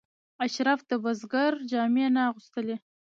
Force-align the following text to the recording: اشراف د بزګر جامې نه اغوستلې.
اشراف 0.45 0.79
د 0.89 0.91
بزګر 1.03 1.53
جامې 1.71 2.05
نه 2.15 2.21
اغوستلې. 2.29 2.77